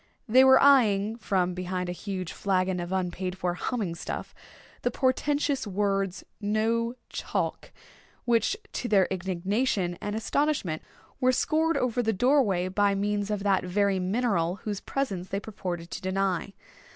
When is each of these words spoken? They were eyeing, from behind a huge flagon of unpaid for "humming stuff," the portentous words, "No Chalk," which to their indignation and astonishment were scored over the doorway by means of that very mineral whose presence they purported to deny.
They 0.27 0.43
were 0.43 0.59
eyeing, 0.59 1.15
from 1.17 1.53
behind 1.53 1.87
a 1.87 1.91
huge 1.91 2.33
flagon 2.33 2.79
of 2.79 2.91
unpaid 2.91 3.37
for 3.37 3.53
"humming 3.53 3.93
stuff," 3.93 4.33
the 4.81 4.89
portentous 4.89 5.67
words, 5.67 6.23
"No 6.41 6.95
Chalk," 7.09 7.71
which 8.25 8.57
to 8.73 8.87
their 8.87 9.05
indignation 9.11 9.99
and 10.01 10.15
astonishment 10.15 10.81
were 11.19 11.31
scored 11.31 11.77
over 11.77 12.01
the 12.01 12.13
doorway 12.13 12.67
by 12.67 12.95
means 12.95 13.29
of 13.29 13.43
that 13.43 13.63
very 13.63 13.99
mineral 13.99 14.55
whose 14.63 14.81
presence 14.81 15.29
they 15.29 15.39
purported 15.39 15.91
to 15.91 16.01
deny. 16.01 16.51